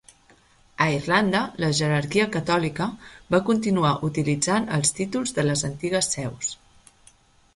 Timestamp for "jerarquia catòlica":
1.79-2.87